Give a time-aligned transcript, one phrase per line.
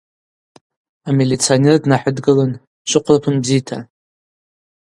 [1.07, 2.51] Амилиционер днахӏыдгылын:–
[2.89, 3.77] Швыхъвлапын бзита.